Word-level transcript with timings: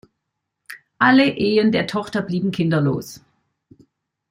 Alle 0.97 1.25
Ehen 1.29 1.71
der 1.71 1.85
Tochter 1.85 2.23
blieben 2.23 2.49
kinderlos. 2.49 3.21